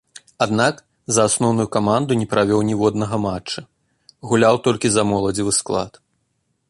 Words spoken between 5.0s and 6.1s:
моладзевы склад.